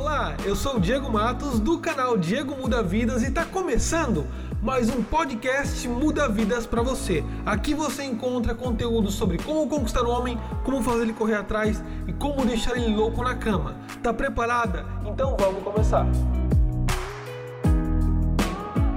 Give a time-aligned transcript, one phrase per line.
[0.00, 4.26] Olá, eu sou o Diego Matos do canal Diego Muda Vidas e está começando
[4.62, 7.22] mais um podcast Muda Vidas para você.
[7.44, 12.14] Aqui você encontra conteúdo sobre como conquistar o homem, como fazer ele correr atrás e
[12.14, 13.76] como deixar ele louco na cama.
[14.02, 14.86] Tá preparada?
[15.04, 16.06] Então vamos começar.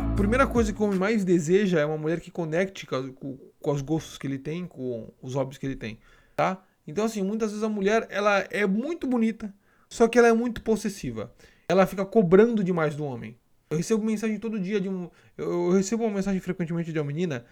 [0.09, 3.71] A primeira coisa que o homem mais deseja é uma mulher que conecte com, com
[3.71, 5.99] os gostos que ele tem, com os hobbies que ele tem,
[6.33, 6.63] tá?
[6.87, 9.53] Então assim, muitas vezes a mulher ela é muito bonita,
[9.93, 11.31] só que ela é muito possessiva.
[11.69, 13.37] Ela fica cobrando demais do homem.
[13.69, 15.07] Eu recebo mensagem todo dia de um.
[15.37, 17.45] Eu, recebo uma mensagem frequentemente de uma menina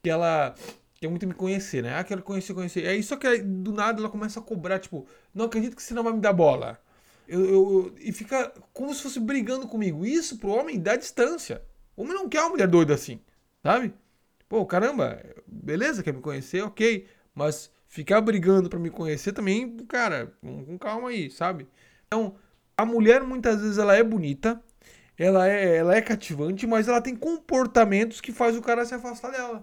[0.00, 0.54] que ela
[1.00, 1.98] quer muito me conhecer, né?
[1.98, 2.86] Ah, quero conhecer, conhecer.
[2.86, 6.04] Aí só que do nada ela começa a cobrar, tipo, não acredito que você não
[6.04, 6.78] vai me dar bola.
[7.26, 10.06] Eu, eu, e fica como se fosse brigando comigo.
[10.06, 11.62] Isso pro homem dá distância.
[11.96, 13.18] O homem não quer uma mulher doida assim,
[13.60, 13.92] sabe?
[14.48, 17.08] Pô, caramba, beleza, quer me conhecer, ok.
[17.34, 21.66] Mas ficar brigando para me conhecer também, cara, com calma aí, sabe?
[22.08, 22.36] Então,
[22.76, 24.60] a mulher muitas vezes ela é bonita,
[25.16, 29.30] ela é, ela é cativante, mas ela tem comportamentos que faz o cara se afastar
[29.30, 29.62] dela.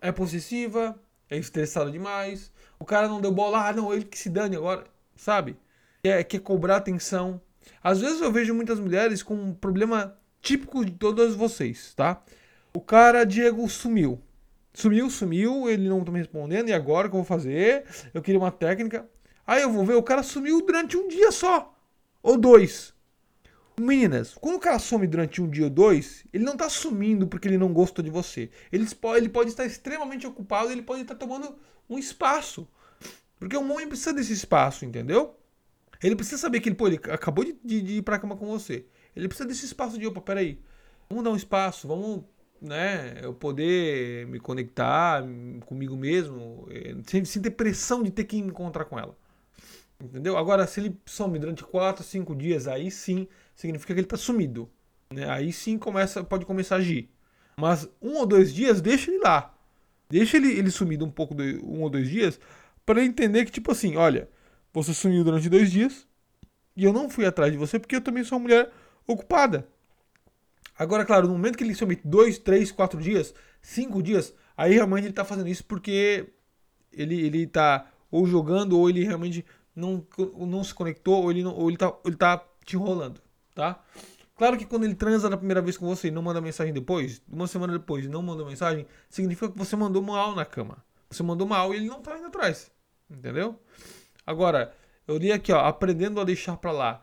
[0.00, 0.94] É possessiva,
[1.30, 4.84] é estressada demais, o cara não deu bola, ah, não, ele que se dane agora,
[5.16, 5.56] sabe?
[6.02, 7.40] Quer, quer cobrar atenção.
[7.82, 12.22] Às vezes eu vejo muitas mulheres com um problema típico de todas vocês, tá?
[12.74, 14.20] O cara, Diego, sumiu.
[14.74, 17.84] Sumiu, sumiu, ele não tá me respondendo, e agora o que eu vou fazer?
[18.12, 19.08] Eu queria uma técnica.
[19.46, 21.74] Aí eu vou ver, o cara sumiu durante um dia só.
[22.22, 22.94] Ou dois.
[23.78, 27.48] Meninas, quando o cara some durante um dia ou dois, ele não tá sumindo porque
[27.48, 28.48] ele não gostou de você.
[28.70, 31.56] Ele, ele pode estar extremamente ocupado, ele pode estar tomando
[31.90, 32.68] um espaço.
[33.38, 35.36] Porque o homem precisa desse espaço, entendeu?
[36.02, 38.46] Ele precisa saber que ele, pô, ele acabou de, de, de ir pra cama com
[38.46, 38.86] você.
[39.14, 40.60] Ele precisa desse espaço de, opa, peraí.
[41.08, 42.24] Vamos dar um espaço, vamos,
[42.60, 45.22] né, eu poder me conectar
[45.66, 49.16] comigo mesmo, eh, sem, sem ter pressão de ter que encontrar com ela.
[50.04, 50.36] Entendeu?
[50.36, 54.70] Agora, se ele some durante 4, 5 dias, aí sim significa que ele está sumido.
[55.10, 55.28] Né?
[55.30, 57.10] Aí sim começa, pode começar a agir.
[57.56, 59.54] Mas um ou dois dias, deixa ele lá.
[60.10, 62.38] Deixa ele, ele sumido um pouco, de, um ou dois dias,
[62.84, 64.28] para ele entender que, tipo assim, olha,
[64.72, 66.06] você sumiu durante dois dias
[66.76, 68.70] e eu não fui atrás de você porque eu também sou uma mulher
[69.06, 69.66] ocupada.
[70.76, 73.32] Agora, claro, no momento que ele some dois, três, quatro dias,
[73.62, 76.26] cinco dias, aí realmente ele está fazendo isso porque
[76.92, 79.44] ele, ele tá ou jogando ou ele realmente
[79.74, 83.20] não, não se conectou ou ele, não, ou ele, tá, ele tá te enrolando,
[83.54, 83.82] tá?
[84.36, 87.22] Claro que quando ele transa na primeira vez com você e não manda mensagem depois,
[87.28, 90.84] uma semana depois não mandou mensagem, significa que você mandou mal na cama.
[91.08, 92.70] Você mandou mal e ele não tá indo atrás.
[93.08, 93.60] Entendeu?
[94.26, 94.74] Agora,
[95.06, 97.02] eu li aqui, ó, aprendendo a deixar pra lá.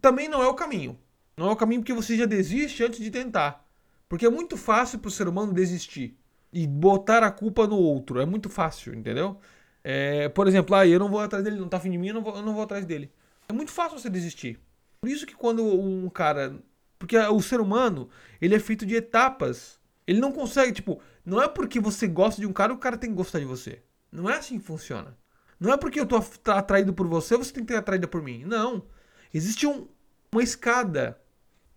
[0.00, 0.98] Também não é o caminho.
[1.36, 3.66] Não é o caminho porque você já desiste antes de tentar.
[4.08, 6.16] Porque é muito fácil pro ser humano desistir
[6.52, 8.20] e botar a culpa no outro.
[8.20, 9.38] É muito fácil, entendeu?
[9.88, 12.14] É, por exemplo, ah, eu não vou atrás dele, não tá afim de mim, eu
[12.14, 13.08] não, vou, eu não vou atrás dele.
[13.48, 14.58] É muito fácil você desistir.
[15.00, 16.58] Por isso que quando um cara.
[16.98, 18.08] Porque o ser humano,
[18.40, 19.78] ele é feito de etapas.
[20.04, 23.10] Ele não consegue, tipo, não é porque você gosta de um cara, o cara tem
[23.10, 23.80] que gostar de você.
[24.10, 25.16] Não é assim que funciona.
[25.60, 26.20] Não é porque eu tô
[26.50, 28.42] atraído por você, você tem que ter atraída por mim.
[28.44, 28.82] Não.
[29.32, 29.86] Existe um,
[30.32, 31.16] uma escada,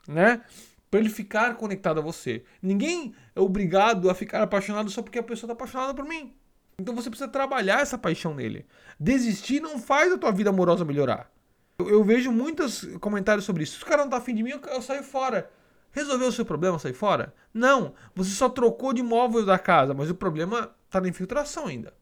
[0.08, 0.42] né?
[0.90, 2.44] Para ele ficar conectado a você.
[2.60, 6.39] Ninguém é obrigado a ficar apaixonado só porque a pessoa tá apaixonada por mim.
[6.80, 8.66] Então você precisa trabalhar essa paixão nele.
[9.00, 11.32] Desistir não faz a tua vida amorosa melhorar.
[11.78, 13.78] Eu, eu vejo muitos comentários sobre isso.
[13.78, 15.52] Se o cara não tá afim de mim, eu, eu saio fora.
[15.92, 17.34] Resolveu o seu problema sair fora?
[17.54, 17.94] Não.
[18.16, 21.94] Você só trocou de móvel da casa, mas o problema tá na infiltração ainda.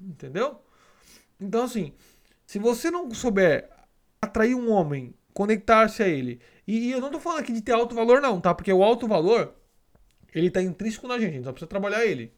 [0.00, 0.60] Entendeu?
[1.40, 1.92] Então, assim,
[2.46, 3.68] se você não souber
[4.20, 7.72] atrair um homem, conectar-se a ele, e, e, eu não tô falando aqui de ter
[7.72, 8.54] alto valor, não, tá?
[8.54, 9.54] Porque o alto valor,
[10.34, 12.32] ele tá intrínseco na gente, a gente só precisa trabalhar ele.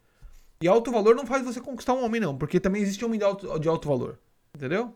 [0.61, 3.25] E alto valor não faz você conquistar um homem, não, porque também existe homem de
[3.25, 4.19] alto, de alto valor.
[4.55, 4.95] Entendeu?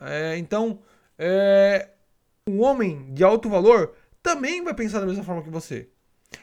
[0.00, 0.80] É, então,
[1.16, 1.90] é,
[2.48, 5.88] um homem de alto valor também vai pensar da mesma forma que você.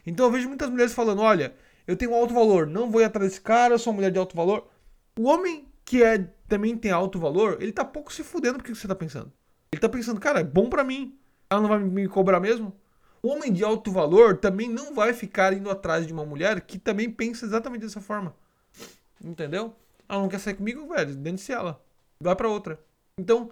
[0.05, 1.53] Então eu vejo muitas mulheres falando: olha,
[1.85, 4.19] eu tenho alto valor, não vou ir atrás desse cara, eu sou uma mulher de
[4.19, 4.67] alto valor.
[5.19, 8.87] O homem que é, também tem alto valor, ele tá pouco se fudendo porque você
[8.87, 9.31] tá pensando.
[9.71, 11.17] Ele tá pensando, cara, é bom para mim.
[11.49, 12.73] Ela não vai me cobrar mesmo?
[13.21, 16.79] O homem de alto valor também não vai ficar indo atrás de uma mulher que
[16.79, 18.33] também pensa exatamente dessa forma.
[19.23, 19.75] Entendeu?
[20.07, 21.83] Ela não quer sair comigo, velho, dentro ela.
[22.19, 22.79] Vai para outra.
[23.17, 23.51] Então,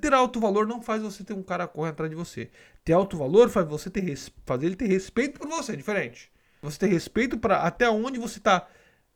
[0.00, 2.50] ter alto valor não faz você ter um cara correr atrás de você.
[2.84, 4.30] Ter alto valor faz você ter res...
[4.44, 6.30] fazer ele ter respeito por você, é diferente.
[6.62, 8.68] Você ter respeito para até onde você tá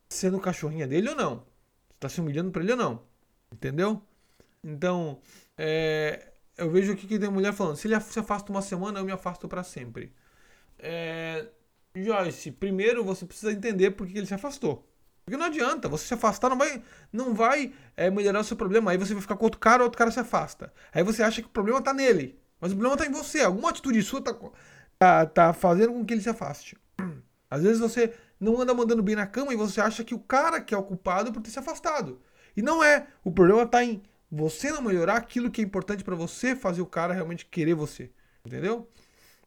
[0.07, 1.35] sendo cachorrinha dele ou não.
[1.89, 3.03] Você tá se humilhando para ele ou não.
[3.51, 4.01] Entendeu?
[4.63, 5.21] Então,
[5.57, 6.33] é...
[6.57, 9.11] eu vejo aqui que tem mulher falando: se ele se afasta uma semana, eu me
[9.11, 10.13] afasto para sempre.
[10.77, 11.47] É...
[11.95, 14.88] Joyce, primeiro você precisa entender por que ele se afastou.
[15.29, 16.81] Porque não adianta, você se afastar não vai,
[17.13, 18.89] não vai é, melhorar o seu problema.
[18.89, 20.73] Aí você vai ficar com outro cara, outro cara se afasta.
[20.91, 22.39] Aí você acha que o problema tá nele.
[22.59, 23.41] Mas o problema tá em você.
[23.41, 24.35] Alguma atitude sua tá,
[24.97, 26.75] tá, tá fazendo com que ele se afaste.
[27.47, 30.59] Às vezes você não anda mandando bem na cama e você acha que o cara
[30.61, 32.19] que é o culpado por ter se afastado.
[32.57, 33.05] E não é.
[33.23, 34.01] O problema tá em
[34.31, 38.09] você não melhorar aquilo que é importante para você fazer o cara realmente querer você.
[38.43, 38.89] Entendeu?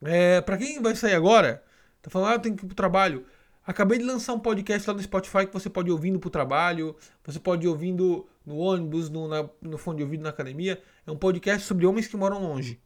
[0.05, 1.64] É, para quem vai sair agora,
[2.00, 3.26] tá falando, ah, eu tenho que ir pro trabalho.
[3.64, 6.97] Acabei de lançar um podcast lá no Spotify que você pode ir ouvindo pro trabalho,
[7.25, 10.82] você pode ir ouvindo no ônibus, no, na, no fone de ouvido na academia.
[11.06, 12.81] É um podcast sobre homens que moram longe.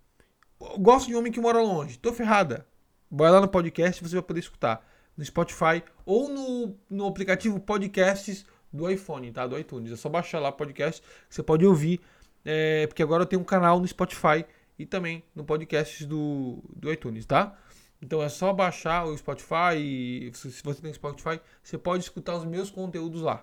[0.60, 1.98] Eu gosto de homem que mora longe.
[1.98, 2.66] Tô ferrada.
[3.10, 4.86] Vai lá no podcast você vai poder escutar.
[5.16, 9.46] No Spotify ou no, no aplicativo Podcasts do iPhone, tá?
[9.46, 9.92] Do iTunes.
[9.92, 12.00] É só baixar lá o podcast você pode ouvir.
[12.44, 14.44] É, porque agora eu tenho um canal no Spotify
[14.78, 17.56] e também no podcast do, do iTunes, tá?
[18.00, 22.44] Então é só baixar o Spotify e se você tem Spotify, você pode escutar os
[22.44, 23.38] meus conteúdos lá,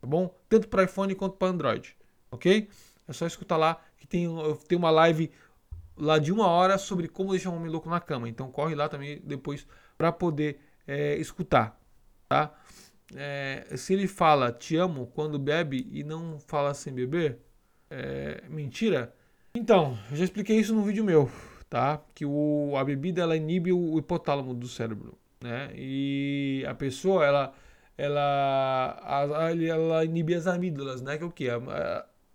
[0.00, 0.34] tá bom?
[0.48, 1.96] Tanto para iPhone quanto para Android,
[2.30, 2.68] ok?
[3.06, 4.26] É só escutar lá que tem,
[4.66, 5.30] tenho uma live
[5.96, 8.28] lá de uma hora sobre como deixar um homem louco na cama.
[8.28, 9.66] Então corre lá também depois
[9.96, 11.78] para poder é, escutar,
[12.28, 12.54] tá?
[13.14, 17.38] É, se ele fala te amo quando bebe e não fala sem beber,
[17.90, 19.14] é mentira.
[19.54, 21.30] Então, já expliquei isso num vídeo meu,
[21.68, 22.02] tá?
[22.14, 25.70] Que o, a bebida ela inibe o hipotálamo do cérebro, né?
[25.74, 27.54] E a pessoa ela
[27.96, 28.96] ela
[29.66, 31.18] ela inibe as amígdalas, né?
[31.18, 31.46] Que é o que?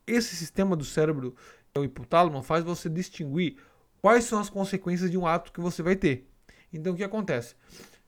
[0.05, 1.35] Esse sistema do cérebro,
[1.77, 3.57] o hipotálamo, faz você distinguir
[4.01, 6.27] quais são as consequências de um ato que você vai ter.
[6.71, 7.55] Então o que acontece?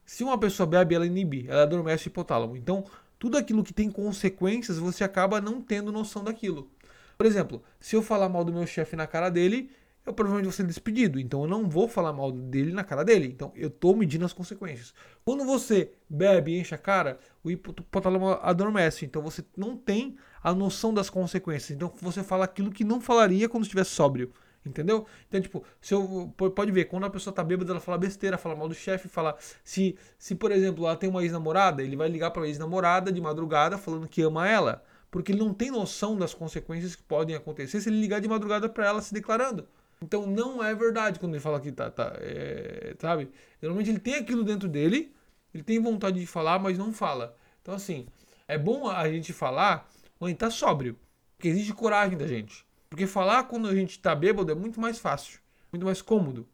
[0.06, 2.56] Se uma pessoa bebe, ela inibe, ela adormece o hipotálamo.
[2.56, 2.86] Então,
[3.18, 6.70] tudo aquilo que tem consequências, você acaba não tendo noção daquilo.
[7.18, 9.72] Por exemplo, se eu falar mal do meu chefe na cara dele,
[10.06, 11.20] eu provavelmente vou ser despedido.
[11.20, 13.28] Então eu não vou falar mal dele na cara dele.
[13.28, 14.94] Então eu estou medindo as consequências.
[15.24, 19.06] Quando você bebe e enche a cara, o hipotálamo adormece.
[19.06, 21.72] Então você não tem a noção das consequências.
[21.72, 24.32] Então você fala aquilo que não falaria quando estivesse sóbrio.
[24.66, 25.06] Entendeu?
[25.28, 28.56] Então, tipo, se eu, pode ver, quando a pessoa tá bêbada, ela fala besteira, fala
[28.56, 29.38] mal do chefe, fala.
[29.64, 33.78] Se, se, por exemplo, ela tem uma ex-namorada, ele vai ligar pra ex-namorada de madrugada
[33.78, 34.84] falando que ama ela.
[35.12, 38.68] Porque ele não tem noção das consequências que podem acontecer se ele ligar de madrugada
[38.68, 39.68] para ela se declarando.
[40.02, 43.32] Então não é verdade quando ele fala que tá, tá é, sabe?
[43.62, 45.14] Normalmente ele tem aquilo dentro dele,
[45.54, 47.36] ele tem vontade de falar, mas não fala.
[47.62, 48.08] Então assim,
[48.48, 50.98] é bom a gente falar quando a gente tá sóbrio,
[51.36, 52.66] porque existe coragem da gente.
[52.90, 55.40] Porque falar quando a gente tá bêbado é muito mais fácil,
[55.72, 56.48] muito mais cômodo,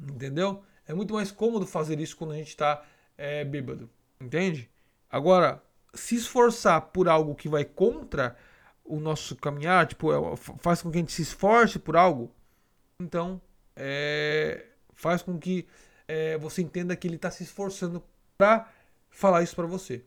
[0.00, 0.62] entendeu?
[0.86, 2.84] É muito mais cômodo fazer isso quando a gente tá
[3.16, 3.90] é, bêbado,
[4.20, 4.70] entende?
[5.10, 5.62] Agora,
[5.94, 8.36] se esforçar por algo que vai contra
[8.84, 12.32] o nosso caminhar, tipo, é, faz com que a gente se esforce por algo,
[13.00, 13.40] então
[13.76, 15.68] é, faz com que
[16.08, 18.02] é, você entenda que ele está se esforçando
[18.36, 18.68] para
[19.08, 20.04] falar isso para você.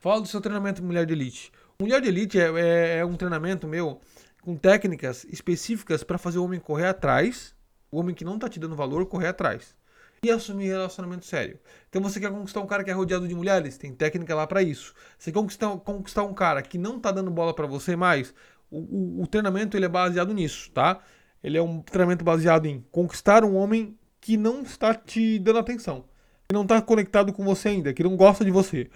[0.00, 1.52] Fala do seu treinamento Mulher de Elite.
[1.78, 4.00] Mulher de Elite é, é, é um treinamento meu
[4.40, 7.54] com técnicas específicas para fazer o homem correr atrás,
[7.90, 9.74] o homem que não está te dando valor correr atrás
[10.22, 11.58] e assumir relacionamento sério.
[11.90, 14.62] Então você quer conquistar um cara que é rodeado de mulheres, tem técnica lá para
[14.62, 14.94] isso.
[15.18, 18.32] Você conquistar, conquistar um cara que não tá dando bola para você mais,
[18.70, 21.00] o, o, o, treinamento ele é baseado nisso, tá?
[21.42, 26.04] Ele é um treinamento baseado em conquistar um homem que não está te dando atenção,
[26.48, 28.90] que não está conectado com você ainda, que não gosta de você.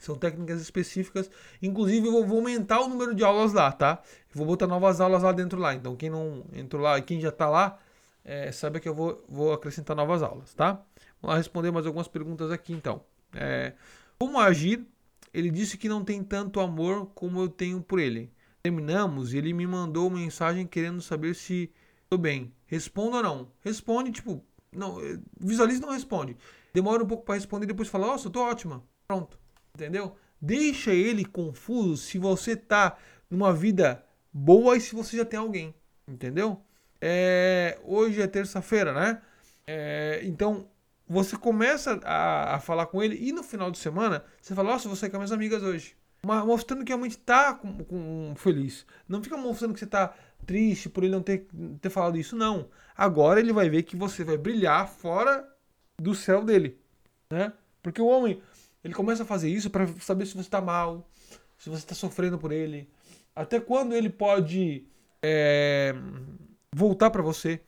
[0.00, 1.28] São técnicas específicas.
[1.60, 4.00] Inclusive, eu vou aumentar o número de aulas lá, tá?
[4.32, 5.74] Eu vou botar novas aulas lá dentro lá.
[5.74, 7.76] Então, quem não entrou lá e quem já tá lá,
[8.24, 10.80] é, saiba que eu vou, vou acrescentar novas aulas, tá?
[11.20, 13.02] Vamos lá responder mais algumas perguntas aqui, então.
[13.34, 13.72] É,
[14.18, 14.86] como agir?
[15.32, 18.30] Ele disse que não tem tanto amor como eu tenho por ele.
[18.62, 21.70] Terminamos e ele me mandou mensagem querendo saber se
[22.04, 22.52] estou bem.
[22.66, 23.52] Respondo ou não?
[23.60, 26.36] Responde, tipo, não, eh, visualiza e não responde.
[26.72, 28.82] Demora um pouco para responder depois fala, nossa, tô ótima.
[29.08, 29.38] Pronto.
[29.74, 30.16] Entendeu?
[30.40, 32.98] Deixa ele confuso se você tá
[33.30, 35.74] numa vida boa e se você já tem alguém.
[36.06, 36.60] Entendeu?
[37.00, 39.22] É, hoje é terça-feira, né?
[39.66, 40.68] É, então,
[41.12, 44.88] você começa a, a, falar com ele e no final de semana você fala, nossa,
[44.88, 45.94] você com as minhas amigas hoje.
[46.24, 48.86] Mostrando que realmente tá com, com, feliz.
[49.06, 50.14] Não fica mostrando que você tá
[50.46, 51.46] triste por ele não ter,
[51.82, 52.68] ter falado isso, não.
[52.96, 55.46] Agora ele vai ver que você vai brilhar fora
[56.00, 56.78] do céu dele,
[57.30, 57.52] né?
[57.82, 58.40] Porque o homem,
[58.82, 61.06] ele começa a fazer isso para saber se você tá mal,
[61.58, 62.88] se você está sofrendo por ele,
[63.36, 64.86] até quando ele pode
[65.20, 65.94] é,
[66.74, 67.60] voltar para você,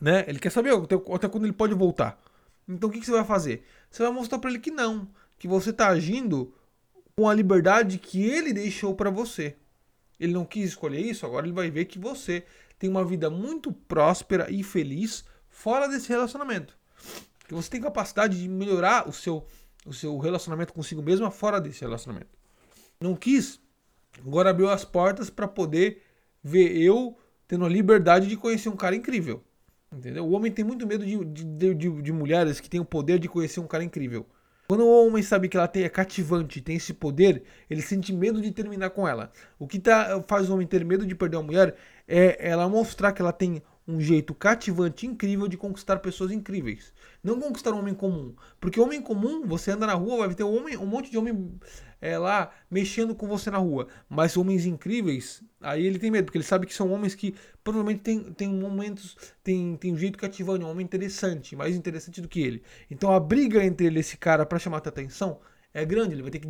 [0.00, 0.24] né?
[0.26, 2.18] Ele quer saber até quando ele pode voltar.
[2.68, 3.64] Então o que, que você vai fazer?
[3.90, 5.08] Você vai mostrar para ele que não,
[5.38, 6.54] que você está agindo
[7.16, 9.56] com a liberdade que ele deixou para você.
[10.20, 12.44] Ele não quis escolher isso, agora ele vai ver que você
[12.78, 16.76] tem uma vida muito próspera e feliz fora desse relacionamento.
[17.46, 19.46] Que você tem capacidade de melhorar o seu,
[19.86, 22.38] o seu relacionamento consigo mesmo fora desse relacionamento.
[23.00, 23.60] Não quis,
[24.24, 26.02] agora abriu as portas para poder
[26.42, 29.42] ver eu tendo a liberdade de conhecer um cara incrível.
[29.92, 30.24] Entendeu?
[30.26, 33.28] O homem tem muito medo de, de, de, de mulheres que têm o poder de
[33.28, 34.26] conhecer um cara incrível.
[34.68, 38.38] Quando o homem sabe que ela tem, é cativante, tem esse poder, ele sente medo
[38.42, 39.32] de terminar com ela.
[39.58, 41.74] O que tá, faz o homem ter medo de perder uma mulher
[42.06, 46.92] é ela mostrar que ela tem um jeito cativante, incrível de conquistar pessoas incríveis.
[47.24, 48.34] Não conquistar um homem comum.
[48.60, 51.58] Porque homem comum, você anda na rua, vai ter um, homem, um monte de homem
[52.00, 53.88] é, lá mexendo com você na rua.
[54.08, 58.00] Mas homens incríveis, aí ele tem medo, porque ele sabe que são homens que provavelmente
[58.00, 62.40] tem, tem momentos, tem, tem um jeito cativante, um homem interessante, mais interessante do que
[62.40, 62.62] ele.
[62.90, 65.40] Então a briga entre ele e esse cara para chamar a atenção
[65.72, 66.48] é grande, ele vai ter que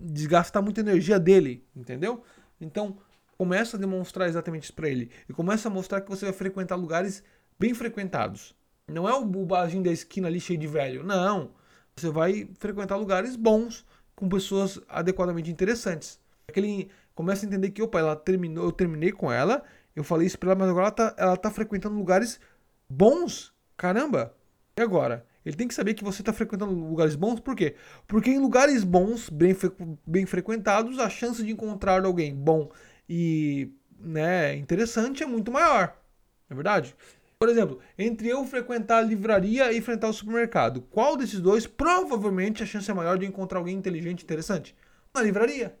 [0.00, 2.22] desgastar muita energia dele, entendeu?
[2.60, 2.98] Então
[3.36, 5.10] começa a demonstrar exatamente isso para ele.
[5.28, 7.22] E começa a mostrar que você vai frequentar lugares
[7.58, 8.54] bem frequentados.
[8.86, 11.04] Não é o barzinho da esquina ali cheio de velho.
[11.04, 11.52] Não.
[11.94, 13.84] Você vai frequentar lugares bons
[14.18, 16.18] com pessoas adequadamente interessantes.
[16.48, 19.62] Aquele começa a entender que, opa, ela terminou, eu terminei com ela,
[19.94, 22.40] eu falei isso pra ela, mas agora ela tá, ela tá frequentando lugares
[22.90, 23.54] bons.
[23.76, 24.34] Caramba!
[24.76, 25.24] E agora?
[25.46, 27.76] Ele tem que saber que você está frequentando lugares bons, por quê?
[28.08, 29.56] Porque em lugares bons, bem,
[30.04, 32.70] bem frequentados, a chance de encontrar alguém bom
[33.08, 35.96] e né, interessante é muito maior.
[36.50, 36.96] É verdade?
[37.40, 42.64] Por exemplo, entre eu frequentar a livraria e frequentar o supermercado, qual desses dois provavelmente
[42.64, 44.74] a chance é maior de encontrar alguém inteligente e interessante?
[45.14, 45.78] Na livraria.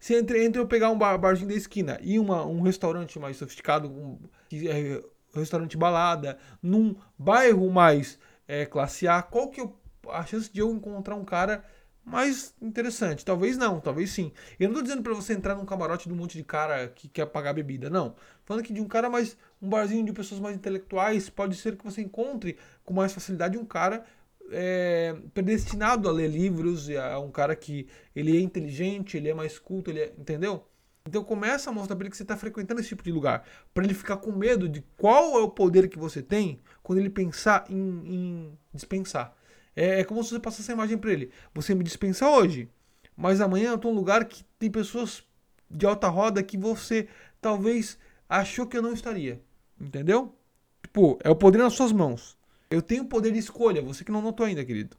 [0.00, 3.36] Se entre, entre eu pegar um bar, barzinho da esquina e uma, um restaurante mais
[3.36, 4.18] sofisticado, um,
[4.52, 5.00] é,
[5.32, 8.18] restaurante balada, num bairro mais
[8.48, 9.78] é, classe A, qual que eu,
[10.08, 11.64] a chance de eu encontrar um cara
[12.10, 13.24] mais interessante.
[13.24, 14.32] Talvez não, talvez sim.
[14.58, 17.08] Eu não tô dizendo para você entrar num camarote de um monte de cara que
[17.08, 18.14] quer pagar bebida, não.
[18.44, 19.36] Falando que de um cara mais.
[19.62, 23.64] um barzinho de pessoas mais intelectuais, pode ser que você encontre com mais facilidade um
[23.64, 24.04] cara
[24.50, 29.58] é, predestinado a ler livros, a um cara que ele é inteligente, ele é mais
[29.58, 30.66] culto, ele é, entendeu?
[31.06, 33.84] Então começa a mostrar para ele que você está frequentando esse tipo de lugar, para
[33.84, 37.64] ele ficar com medo de qual é o poder que você tem quando ele pensar
[37.70, 39.34] em, em dispensar.
[39.74, 41.30] É, é como se você passasse essa imagem para ele.
[41.54, 42.68] Você me dispensa hoje,
[43.16, 45.22] mas amanhã eu estou num lugar que tem pessoas
[45.70, 47.08] de alta roda que você
[47.40, 47.98] talvez
[48.28, 49.40] achou que eu não estaria.
[49.80, 50.34] Entendeu?
[50.82, 52.36] Tipo, é o poder nas suas mãos.
[52.70, 54.96] Eu tenho poder de escolha, você que não notou ainda, querido.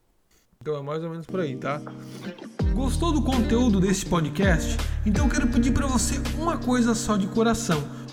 [0.61, 1.81] Então é mais ou menos por aí, tá?
[2.75, 4.77] Gostou do conteúdo desse podcast?
[5.05, 8.00] Então quero pedir para você uma coisa só de coração